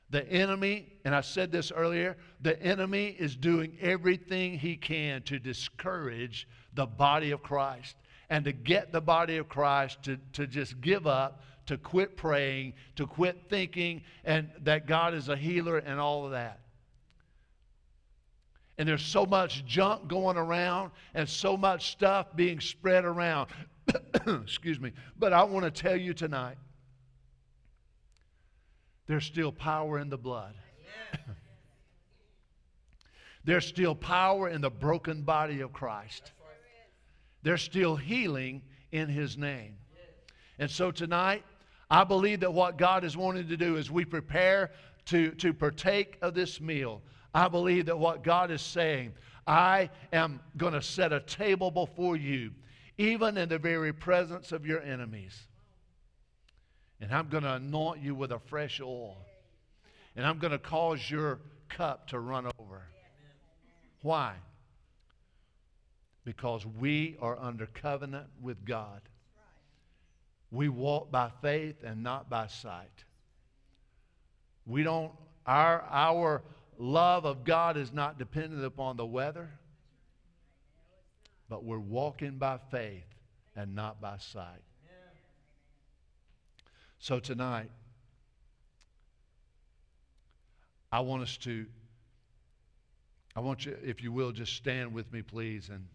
The 0.09 0.27
enemy, 0.29 0.93
and 1.03 1.13
I 1.13 1.21
said 1.21 1.51
this 1.51 1.71
earlier, 1.71 2.15
the 2.41 2.61
enemy 2.61 3.15
is 3.19 3.35
doing 3.35 3.77
everything 3.81 4.57
he 4.57 4.77
can 4.77 5.21
to 5.23 5.37
discourage 5.37 6.47
the 6.73 6.85
body 6.85 7.31
of 7.31 7.43
Christ 7.43 7.95
and 8.29 8.45
to 8.45 8.53
get 8.53 8.93
the 8.93 9.01
body 9.01 9.37
of 9.37 9.49
Christ 9.49 10.03
to, 10.03 10.17
to 10.33 10.47
just 10.47 10.79
give 10.79 11.07
up, 11.07 11.43
to 11.65 11.77
quit 11.77 12.15
praying, 12.15 12.73
to 12.95 13.05
quit 13.05 13.49
thinking, 13.49 14.01
and 14.23 14.49
that 14.61 14.87
God 14.87 15.13
is 15.13 15.27
a 15.27 15.35
healer 15.35 15.77
and 15.77 15.99
all 15.99 16.25
of 16.25 16.31
that 16.31 16.61
and 18.77 18.87
there's 18.87 19.03
so 19.03 19.25
much 19.25 19.65
junk 19.65 20.07
going 20.07 20.37
around 20.37 20.91
and 21.13 21.27
so 21.27 21.57
much 21.57 21.91
stuff 21.91 22.35
being 22.35 22.59
spread 22.59 23.05
around. 23.05 23.49
Excuse 24.27 24.79
me. 24.79 24.91
But 25.17 25.33
I 25.33 25.43
want 25.43 25.65
to 25.65 25.71
tell 25.71 25.95
you 25.95 26.13
tonight 26.13 26.57
there's 29.07 29.25
still 29.25 29.51
power 29.51 29.99
in 29.99 30.09
the 30.09 30.17
blood. 30.17 30.53
there's 33.45 33.65
still 33.65 33.95
power 33.95 34.49
in 34.49 34.61
the 34.61 34.69
broken 34.69 35.23
body 35.23 35.61
of 35.61 35.73
Christ. 35.73 36.33
There's 37.41 37.61
still 37.61 37.95
healing 37.95 38.61
in 38.91 39.09
his 39.09 39.37
name. 39.37 39.77
And 40.59 40.69
so 40.69 40.91
tonight, 40.91 41.43
I 41.89 42.03
believe 42.03 42.41
that 42.41 42.53
what 42.53 42.77
God 42.77 43.03
is 43.03 43.15
wanting 43.15 43.47
to 43.47 43.57
do 43.57 43.77
is 43.77 43.89
we 43.89 44.05
prepare 44.05 44.71
to, 45.05 45.31
to 45.31 45.53
partake 45.53 46.17
of 46.21 46.33
this 46.33 46.59
meal. 46.59 47.01
I 47.33 47.47
believe 47.47 47.85
that 47.87 47.97
what 47.97 48.23
God 48.23 48.51
is 48.51 48.61
saying, 48.61 49.13
I 49.45 49.89
am 50.11 50.39
going 50.57 50.73
to 50.73 50.81
set 50.81 51.13
a 51.13 51.19
table 51.19 51.71
before 51.71 52.15
you, 52.15 52.51
even 52.97 53.37
in 53.37 53.49
the 53.49 53.59
very 53.59 53.93
presence 53.93 54.51
of 54.51 54.65
your 54.65 54.81
enemies. 54.81 55.47
And 56.99 57.13
I'm 57.13 57.29
going 57.29 57.43
to 57.43 57.53
anoint 57.53 58.01
you 58.01 58.15
with 58.15 58.31
a 58.31 58.39
fresh 58.39 58.81
oil. 58.81 59.17
And 60.15 60.25
I'm 60.25 60.39
going 60.39 60.51
to 60.51 60.57
cause 60.59 61.09
your 61.09 61.39
cup 61.69 62.07
to 62.07 62.19
run 62.19 62.49
over. 62.59 62.81
Why? 64.01 64.33
Because 66.25 66.65
we 66.65 67.15
are 67.21 67.37
under 67.39 67.67
covenant 67.67 68.27
with 68.41 68.65
God. 68.65 69.01
We 70.51 70.69
walk 70.69 71.11
by 71.11 71.31
faith 71.41 71.83
and 71.83 72.03
not 72.03 72.29
by 72.29 72.47
sight. 72.47 73.03
We 74.65 74.83
don't, 74.83 75.11
our, 75.45 75.83
our 75.89 76.41
love 76.77 77.25
of 77.25 77.43
God 77.43 77.77
is 77.77 77.91
not 77.91 78.19
dependent 78.19 78.63
upon 78.63 78.97
the 78.97 79.05
weather, 79.05 79.49
but 81.49 81.63
we're 81.63 81.79
walking 81.79 82.37
by 82.37 82.59
faith 82.71 83.05
and 83.55 83.75
not 83.75 84.01
by 84.01 84.17
sight. 84.17 84.61
So 86.99 87.19
tonight, 87.19 87.69
I 90.91 91.01
want 91.01 91.23
us 91.23 91.37
to, 91.37 91.65
I 93.35 93.39
want 93.39 93.65
you, 93.65 93.77
if 93.83 94.01
you 94.01 94.11
will, 94.11 94.31
just 94.31 94.55
stand 94.55 94.93
with 94.93 95.11
me, 95.13 95.21
please, 95.21 95.69
and 95.69 95.87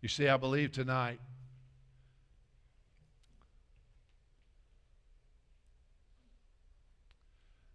You 0.00 0.08
see, 0.08 0.28
I 0.28 0.36
believe 0.36 0.72
tonight 0.72 1.20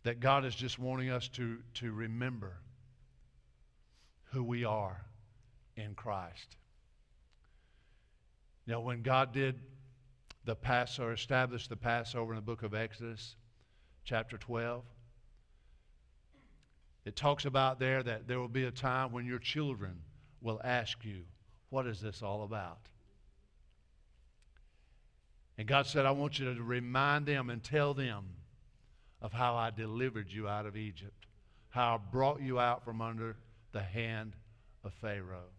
that 0.03 0.19
God 0.19 0.45
is 0.45 0.55
just 0.55 0.79
wanting 0.79 1.09
us 1.09 1.27
to, 1.29 1.57
to 1.75 1.91
remember 1.91 2.57
who 4.31 4.43
we 4.43 4.63
are 4.63 5.05
in 5.75 5.93
Christ. 5.95 6.57
You 8.65 8.73
know, 8.73 8.81
when 8.81 9.01
God 9.01 9.31
did 9.31 9.59
the 10.45 10.55
Passover, 10.55 11.13
established 11.13 11.69
the 11.69 11.75
Passover 11.75 12.33
in 12.33 12.37
the 12.37 12.41
book 12.41 12.63
of 12.63 12.73
Exodus, 12.73 13.35
chapter 14.03 14.37
12, 14.37 14.83
it 17.05 17.15
talks 17.15 17.45
about 17.45 17.79
there 17.79 18.01
that 18.01 18.27
there 18.27 18.39
will 18.39 18.47
be 18.47 18.63
a 18.65 18.71
time 18.71 19.11
when 19.11 19.25
your 19.25 19.39
children 19.39 20.01
will 20.41 20.59
ask 20.63 21.03
you, 21.03 21.23
what 21.75 21.87
is 21.87 21.99
this 21.99 22.23
all 22.23 22.43
about? 22.43 22.77
And 25.57 25.67
God 25.67 25.85
said, 25.85 26.05
I 26.05 26.11
want 26.11 26.39
you 26.39 26.53
to 26.53 26.63
remind 26.63 27.25
them 27.25 27.49
and 27.49 27.61
tell 27.61 27.93
them 27.93 28.23
of 29.21 29.33
how 29.33 29.55
I 29.55 29.71
delivered 29.71 30.31
you 30.31 30.47
out 30.47 30.65
of 30.65 30.77
Egypt, 30.77 31.25
how 31.67 31.95
I 31.95 31.97
brought 31.97 32.41
you 32.41 32.61
out 32.61 32.85
from 32.85 33.01
under 33.01 33.35
the 33.73 33.81
hand 33.81 34.37
of 34.85 34.93
Pharaoh. 34.93 35.51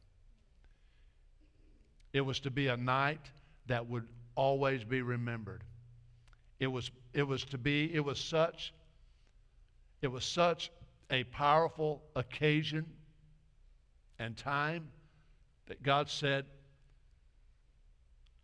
It 2.14 2.22
was 2.22 2.40
to 2.40 2.50
be 2.50 2.68
a 2.68 2.78
night 2.78 3.30
that 3.66 3.86
would 3.86 4.08
always 4.36 4.84
be 4.84 5.02
remembered. 5.02 5.64
It 6.60 6.68
was, 6.68 6.90
it 7.12 7.24
was 7.24 7.44
to 7.44 7.58
be, 7.58 7.94
it 7.94 8.02
was 8.02 8.18
such, 8.18 8.72
it 10.00 10.08
was 10.08 10.24
such 10.24 10.70
a 11.10 11.24
powerful 11.24 12.00
occasion 12.14 12.86
and 14.18 14.34
time 14.34 14.88
that 15.66 15.82
God 15.82 16.08
said, 16.08 16.46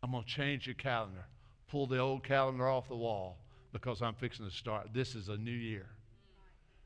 I'm 0.03 0.11
going 0.11 0.25
to 0.25 0.29
change 0.29 0.67
your 0.67 0.75
calendar. 0.75 1.27
Pull 1.71 1.87
the 1.87 1.99
old 1.99 2.25
calendar 2.25 2.69
off 2.69 2.89
the 2.89 2.97
wall 2.97 3.39
because 3.73 4.03
I'm 4.03 4.15
fixing 4.15 4.47
to 4.47 4.55
start. 4.55 4.89
This 4.93 5.15
is 5.15 5.29
a 5.29 5.37
new 5.37 5.51
year. 5.51 5.87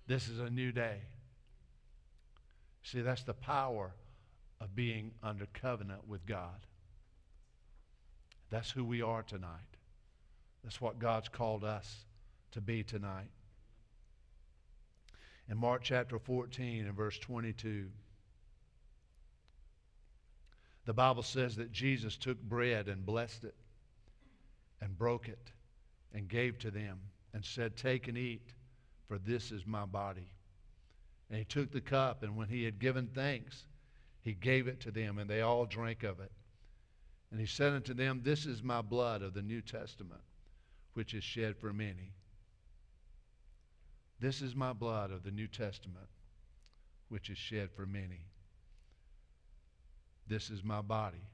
This 0.06 0.28
is 0.28 0.38
a 0.38 0.50
new 0.50 0.70
day. 0.70 0.98
See, 2.82 3.00
that's 3.00 3.24
the 3.24 3.34
power 3.34 3.92
of 4.60 4.76
being 4.76 5.12
under 5.22 5.46
covenant 5.46 6.06
with 6.06 6.24
God. 6.24 6.66
That's 8.50 8.70
who 8.70 8.84
we 8.84 9.02
are 9.02 9.22
tonight. 9.22 9.50
That's 10.62 10.80
what 10.80 10.98
God's 10.98 11.28
called 11.28 11.64
us 11.64 12.04
to 12.52 12.60
be 12.60 12.84
tonight. 12.84 13.30
In 15.48 15.58
Mark 15.58 15.82
chapter 15.82 16.18
14 16.18 16.86
and 16.86 16.94
verse 16.94 17.18
22, 17.18 17.86
the 20.86 20.94
Bible 20.94 21.24
says 21.24 21.56
that 21.56 21.72
Jesus 21.72 22.16
took 22.16 22.40
bread 22.40 22.86
and 22.86 23.04
blessed 23.04 23.44
it 23.44 23.56
and 24.80 24.96
broke 24.96 25.28
it 25.28 25.50
and 26.14 26.28
gave 26.28 26.58
to 26.60 26.70
them 26.70 27.00
and 27.34 27.44
said, 27.44 27.76
Take 27.76 28.06
and 28.08 28.16
eat, 28.16 28.54
for 29.08 29.18
this 29.18 29.50
is 29.50 29.66
my 29.66 29.84
body. 29.84 30.30
And 31.28 31.38
he 31.38 31.44
took 31.44 31.72
the 31.72 31.80
cup, 31.80 32.22
and 32.22 32.36
when 32.36 32.48
he 32.48 32.62
had 32.62 32.78
given 32.78 33.08
thanks, 33.08 33.64
he 34.22 34.32
gave 34.32 34.68
it 34.68 34.80
to 34.80 34.92
them, 34.92 35.18
and 35.18 35.28
they 35.28 35.40
all 35.40 35.66
drank 35.66 36.04
of 36.04 36.20
it. 36.20 36.30
And 37.32 37.40
he 37.40 37.46
said 37.46 37.72
unto 37.72 37.92
them, 37.92 38.20
This 38.22 38.46
is 38.46 38.62
my 38.62 38.80
blood 38.80 39.22
of 39.22 39.34
the 39.34 39.42
New 39.42 39.62
Testament, 39.62 40.22
which 40.94 41.14
is 41.14 41.24
shed 41.24 41.56
for 41.56 41.72
many. 41.72 42.12
This 44.20 44.40
is 44.40 44.54
my 44.54 44.72
blood 44.72 45.10
of 45.10 45.24
the 45.24 45.32
New 45.32 45.48
Testament, 45.48 46.06
which 47.08 47.28
is 47.28 47.36
shed 47.36 47.70
for 47.74 47.86
many. 47.86 48.20
This 50.28 50.50
is 50.50 50.64
my 50.64 50.82
body. 50.82 51.24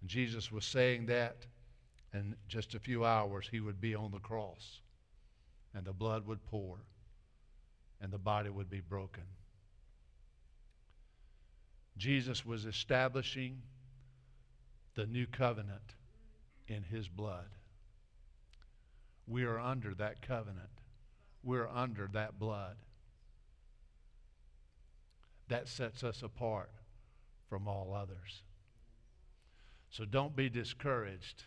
And 0.00 0.10
Jesus 0.10 0.52
was 0.52 0.64
saying 0.64 1.06
that, 1.06 1.46
and 2.12 2.36
just 2.48 2.74
a 2.74 2.78
few 2.78 3.04
hours 3.04 3.48
he 3.50 3.60
would 3.60 3.80
be 3.80 3.94
on 3.94 4.10
the 4.10 4.18
cross, 4.18 4.80
and 5.74 5.84
the 5.84 5.92
blood 5.92 6.26
would 6.26 6.44
pour, 6.44 6.76
and 8.00 8.12
the 8.12 8.18
body 8.18 8.50
would 8.50 8.68
be 8.68 8.80
broken. 8.80 9.24
Jesus 11.96 12.44
was 12.44 12.66
establishing 12.66 13.62
the 14.94 15.06
new 15.06 15.26
covenant 15.26 15.94
in 16.68 16.82
his 16.82 17.08
blood. 17.08 17.48
We 19.26 19.44
are 19.44 19.58
under 19.58 19.94
that 19.94 20.20
covenant. 20.20 20.68
We're 21.42 21.68
under 21.68 22.08
that 22.12 22.38
blood 22.38 22.76
that 25.48 25.68
sets 25.68 26.02
us 26.02 26.22
apart 26.22 26.70
from 27.48 27.68
all 27.68 27.94
others. 27.94 28.42
So 29.90 30.04
don't 30.04 30.34
be 30.34 30.48
discouraged. 30.48 31.44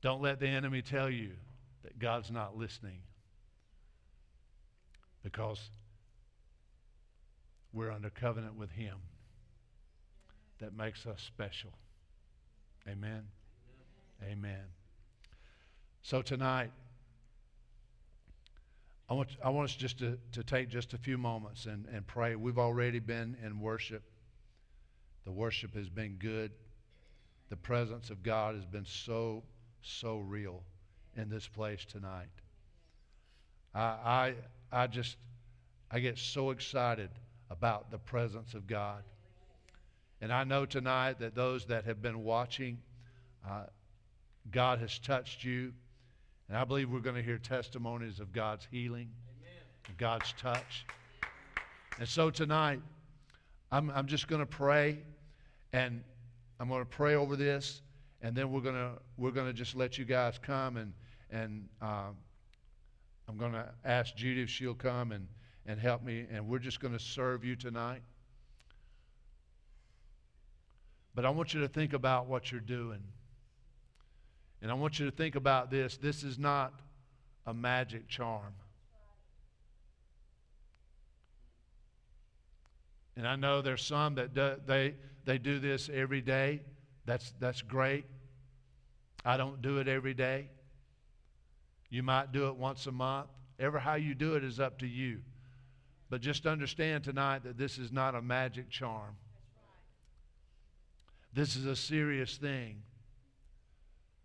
Don't 0.00 0.22
let 0.22 0.40
the 0.40 0.48
enemy 0.48 0.80
tell 0.80 1.10
you 1.10 1.32
that 1.82 1.98
God's 1.98 2.30
not 2.30 2.56
listening 2.56 3.02
because 5.22 5.70
we're 7.72 7.90
under 7.90 8.10
covenant 8.10 8.56
with 8.56 8.70
Him 8.70 8.96
that 10.58 10.74
makes 10.76 11.06
us 11.06 11.20
special. 11.20 11.72
Amen. 12.88 13.24
Amen. 14.22 14.64
So 16.02 16.22
tonight, 16.22 16.70
I 19.10 19.14
want, 19.14 19.28
I 19.44 19.50
want 19.50 19.70
us 19.70 19.74
just 19.74 19.98
to, 19.98 20.16
to 20.32 20.44
take 20.44 20.68
just 20.68 20.94
a 20.94 20.98
few 20.98 21.18
moments 21.18 21.66
and, 21.66 21.84
and 21.92 22.06
pray. 22.06 22.36
We've 22.36 22.58
already 22.58 23.00
been 23.00 23.36
in 23.44 23.58
worship. 23.58 24.04
The 25.24 25.32
worship 25.32 25.74
has 25.74 25.88
been 25.88 26.14
good. 26.14 26.52
The 27.48 27.56
presence 27.56 28.10
of 28.10 28.22
God 28.22 28.54
has 28.54 28.64
been 28.64 28.86
so, 28.86 29.42
so 29.82 30.18
real 30.18 30.62
in 31.16 31.28
this 31.28 31.48
place 31.48 31.84
tonight. 31.84 32.28
I, 33.74 33.80
I, 33.80 34.34
I 34.70 34.86
just, 34.86 35.16
I 35.90 35.98
get 35.98 36.16
so 36.16 36.50
excited 36.50 37.10
about 37.50 37.90
the 37.90 37.98
presence 37.98 38.54
of 38.54 38.68
God. 38.68 39.02
And 40.20 40.32
I 40.32 40.44
know 40.44 40.66
tonight 40.66 41.18
that 41.18 41.34
those 41.34 41.64
that 41.66 41.84
have 41.84 42.00
been 42.00 42.22
watching, 42.22 42.78
uh, 43.48 43.64
God 44.52 44.78
has 44.78 44.96
touched 45.00 45.42
you. 45.42 45.72
And 46.50 46.58
I 46.58 46.64
believe 46.64 46.90
we're 46.90 46.98
going 46.98 47.14
to 47.14 47.22
hear 47.22 47.38
testimonies 47.38 48.18
of 48.18 48.32
God's 48.32 48.66
healing, 48.72 49.08
Amen. 49.40 49.96
God's 49.98 50.34
touch. 50.36 50.84
And 52.00 52.08
so 52.08 52.28
tonight, 52.28 52.80
I'm, 53.70 53.88
I'm 53.90 54.08
just 54.08 54.26
going 54.26 54.40
to 54.40 54.46
pray, 54.46 54.98
and 55.72 56.02
I'm 56.58 56.68
going 56.68 56.80
to 56.80 56.90
pray 56.90 57.14
over 57.14 57.36
this, 57.36 57.82
and 58.20 58.34
then 58.34 58.50
we're 58.50 58.62
going 58.62 58.74
to 58.74 58.90
we're 59.16 59.30
going 59.30 59.46
to 59.46 59.52
just 59.52 59.76
let 59.76 59.96
you 59.96 60.04
guys 60.04 60.40
come, 60.42 60.76
and 60.76 60.92
and 61.30 61.68
um, 61.80 62.16
I'm 63.28 63.36
going 63.38 63.52
to 63.52 63.68
ask 63.84 64.16
Judy 64.16 64.42
if 64.42 64.50
she'll 64.50 64.74
come 64.74 65.12
and 65.12 65.28
and 65.66 65.78
help 65.78 66.02
me, 66.02 66.26
and 66.32 66.48
we're 66.48 66.58
just 66.58 66.80
going 66.80 66.94
to 66.94 66.98
serve 66.98 67.44
you 67.44 67.54
tonight. 67.54 68.02
But 71.14 71.24
I 71.24 71.30
want 71.30 71.54
you 71.54 71.60
to 71.60 71.68
think 71.68 71.92
about 71.92 72.26
what 72.26 72.50
you're 72.50 72.60
doing. 72.60 73.04
And 74.62 74.70
I 74.70 74.74
want 74.74 74.98
you 74.98 75.06
to 75.06 75.12
think 75.12 75.36
about 75.36 75.70
this. 75.70 75.96
This 75.96 76.22
is 76.22 76.38
not 76.38 76.74
a 77.46 77.54
magic 77.54 78.08
charm. 78.08 78.54
And 83.16 83.26
I 83.26 83.36
know 83.36 83.62
there's 83.62 83.84
some 83.84 84.14
that 84.16 84.34
do, 84.34 84.56
they, 84.66 84.94
they 85.24 85.38
do 85.38 85.58
this 85.58 85.90
every 85.92 86.20
day. 86.20 86.60
That's, 87.06 87.32
that's 87.40 87.62
great. 87.62 88.04
I 89.24 89.36
don't 89.36 89.60
do 89.60 89.78
it 89.78 89.88
every 89.88 90.14
day. 90.14 90.48
You 91.90 92.02
might 92.02 92.32
do 92.32 92.48
it 92.48 92.56
once 92.56 92.86
a 92.86 92.92
month. 92.92 93.28
Ever 93.58 93.78
how 93.78 93.94
you 93.94 94.14
do 94.14 94.34
it 94.34 94.44
is 94.44 94.60
up 94.60 94.78
to 94.78 94.86
you. 94.86 95.20
But 96.08 96.20
just 96.20 96.46
understand 96.46 97.04
tonight 97.04 97.44
that 97.44 97.58
this 97.58 97.78
is 97.78 97.92
not 97.92 98.14
a 98.14 98.22
magic 98.22 98.70
charm. 98.70 99.16
This 101.32 101.56
is 101.56 101.66
a 101.66 101.76
serious 101.76 102.36
thing 102.36 102.82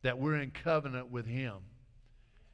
that 0.06 0.20
we're 0.20 0.36
in 0.36 0.52
covenant 0.52 1.10
with 1.10 1.26
Him. 1.26 1.56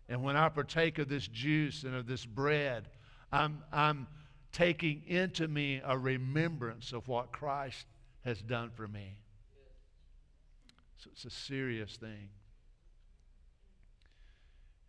And 0.08 0.24
when 0.24 0.38
I 0.38 0.48
partake 0.48 1.00
of 1.00 1.10
this 1.10 1.28
juice 1.28 1.84
and 1.84 1.94
of 1.94 2.08
this 2.08 2.26
bread, 2.26 2.88
I'm, 3.30 3.62
I'm 3.74 4.08
taking 4.54 5.04
into 5.06 5.50
me 5.50 5.82
a 5.86 5.98
remembrance 5.98 6.94
of 6.94 7.10
what 7.10 7.34
Christ 7.34 7.86
has 8.24 8.42
done 8.42 8.70
for 8.74 8.88
me. 8.88 9.18
So 11.00 11.10
it's 11.12 11.26
a 11.26 11.30
serious 11.30 11.98
thing. 11.98 12.30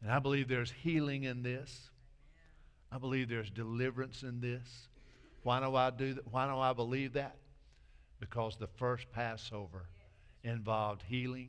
And 0.00 0.12
I 0.12 0.20
believe 0.20 0.46
there's 0.46 0.70
healing 0.70 1.24
in 1.24 1.42
this. 1.42 1.90
I 2.92 2.98
believe 2.98 3.28
there's 3.28 3.50
deliverance 3.50 4.22
in 4.22 4.40
this. 4.40 4.88
Why 5.42 5.58
do 5.58 5.74
I 5.74 5.90
do 5.90 6.14
that? 6.14 6.30
Why 6.30 6.46
do 6.46 6.56
I 6.56 6.72
believe 6.74 7.14
that? 7.14 7.38
Because 8.20 8.56
the 8.56 8.68
first 8.68 9.10
Passover 9.10 9.88
involved 10.44 11.02
healing, 11.08 11.48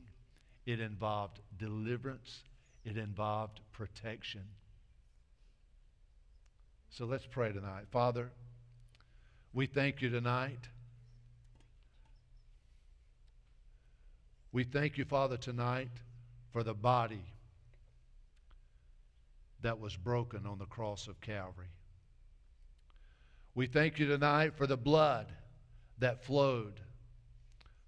it 0.66 0.80
involved 0.80 1.40
deliverance, 1.58 2.42
it 2.84 2.96
involved 2.96 3.60
protection. 3.72 4.42
So 6.90 7.04
let's 7.06 7.26
pray 7.26 7.52
tonight. 7.52 7.86
Father, 7.90 8.30
we 9.52 9.66
thank 9.66 10.00
you 10.00 10.10
tonight. 10.10 10.68
We 14.52 14.64
thank 14.64 14.96
you, 14.98 15.04
Father, 15.04 15.36
tonight 15.36 15.90
for 16.52 16.62
the 16.62 16.74
body 16.74 17.24
that 19.62 19.80
was 19.80 19.96
broken 19.96 20.46
on 20.46 20.58
the 20.58 20.66
cross 20.66 21.08
of 21.08 21.20
Calvary. 21.20 21.66
We 23.54 23.66
thank 23.66 23.98
you 23.98 24.06
tonight 24.06 24.54
for 24.56 24.66
the 24.66 24.76
blood 24.76 25.26
that 25.98 26.24
flowed, 26.24 26.80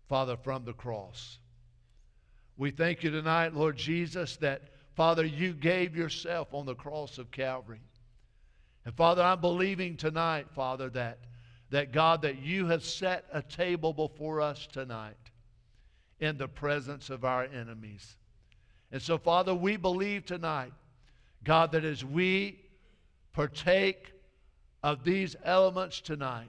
Father, 0.09 0.37
from 0.37 0.65
the 0.65 0.73
cross. 0.73 1.39
We 2.57 2.71
thank 2.71 3.03
you 3.03 3.11
tonight, 3.11 3.55
Lord 3.55 3.77
Jesus, 3.77 4.37
that, 4.39 4.63
Father, 4.95 5.25
you 5.25 5.53
gave 5.53 5.95
yourself 5.95 6.55
on 6.55 6.65
the 6.65 6.75
cross 6.75 7.19
of 7.19 7.31
Calvary. 7.31 7.81
And 8.87 8.95
Father, 8.95 9.23
I'm 9.23 9.41
believing 9.41 9.97
tonight, 9.97 10.47
Father, 10.55 10.89
that, 10.91 11.19
that 11.71 11.93
God, 11.93 12.23
that 12.23 12.41
you 12.41 12.67
have 12.69 12.85
set 12.85 13.27
a 13.33 13.43
table 13.43 13.93
before 13.93 14.41
us 14.41 14.67
tonight 14.73 15.17
in 16.19 16.39
the 16.39 16.49
presence 16.49 17.11
of 17.11 17.25
our 17.25 17.45
enemies. 17.45 18.17
And 18.91 19.03
so, 19.03 19.19
Father, 19.19 19.55
we 19.55 19.77
believe 19.77 20.25
tonight, 20.25 20.73
God, 21.45 21.73
that 21.73 21.85
as 21.85 22.05
we 22.05 22.61
partake 23.33 24.13
of 24.83 25.05
these 25.05 25.37
elements 25.45 26.01
tonight, 26.01 26.49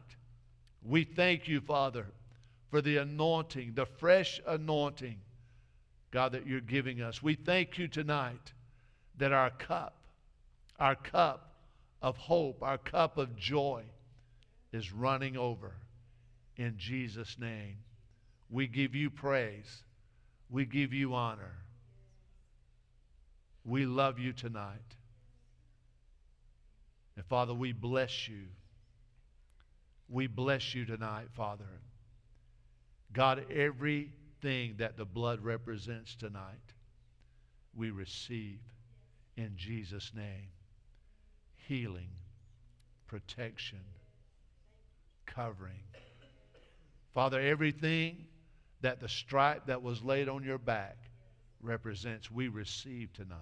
we 0.83 1.03
thank 1.03 1.49
you, 1.49 1.59
Father, 1.59 2.05
for 2.69 2.81
the 2.81 2.97
anointing, 2.97 3.73
the 3.73 3.85
fresh 3.85 4.39
anointing, 4.47 5.17
God, 6.11 6.31
that 6.33 6.47
you're 6.47 6.61
giving 6.61 7.01
us. 7.01 7.21
We 7.21 7.35
thank 7.35 7.77
you 7.77 7.87
tonight 7.87 8.53
that 9.17 9.31
our 9.31 9.49
cup, 9.49 9.95
our 10.79 10.95
cup 10.95 11.51
of 12.01 12.17
hope, 12.17 12.63
our 12.63 12.77
cup 12.77 13.17
of 13.17 13.35
joy 13.35 13.83
is 14.71 14.93
running 14.93 15.37
over. 15.37 15.73
In 16.55 16.75
Jesus' 16.77 17.37
name, 17.39 17.77
we 18.49 18.67
give 18.67 18.95
you 18.95 19.09
praise. 19.09 19.83
We 20.49 20.65
give 20.65 20.93
you 20.93 21.13
honor. 21.13 21.53
We 23.65 23.85
love 23.85 24.17
you 24.17 24.31
tonight. 24.31 24.95
And 27.17 27.25
Father, 27.25 27.53
we 27.53 27.73
bless 27.73 28.27
you. 28.27 28.43
We 30.07 30.27
bless 30.27 30.73
you 30.73 30.85
tonight, 30.85 31.27
Father. 31.35 31.65
God, 33.11 33.45
everything 34.37 34.75
that 34.77 34.97
the 34.97 35.05
blood 35.05 35.41
represents 35.41 36.15
tonight, 36.15 36.73
we 37.75 37.91
receive 37.91 38.59
in 39.35 39.51
Jesus' 39.55 40.11
name 40.15 40.49
healing, 41.67 42.09
protection, 43.07 43.81
covering. 45.25 45.83
Father, 47.13 47.41
everything 47.41 48.25
that 48.81 48.99
the 49.01 49.09
stripe 49.09 49.65
that 49.65 49.81
was 49.81 50.03
laid 50.03 50.29
on 50.29 50.43
your 50.43 50.57
back 50.57 50.97
represents, 51.61 52.31
we 52.31 52.47
receive 52.47 53.11
tonight 53.13 53.37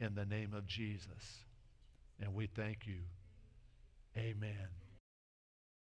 in 0.00 0.14
the 0.14 0.24
name 0.24 0.54
of 0.54 0.66
Jesus. 0.66 1.44
And 2.20 2.34
we 2.34 2.46
thank 2.46 2.86
you. 2.86 3.00
Amen. 4.16 4.85